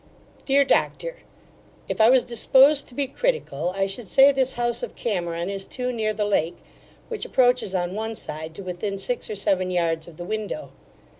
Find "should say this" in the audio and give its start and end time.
3.85-4.53